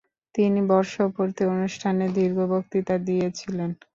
[0.35, 3.69] তিনি বর্ষপূর্তি অনুষ্ঠানে দীর্ঘ বক্তৃতা দিয়েছিলেন।